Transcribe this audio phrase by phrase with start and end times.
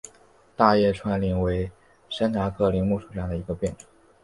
[0.57, 1.69] 大叶川柃为
[2.09, 3.87] 山茶科柃木属下的一个变种。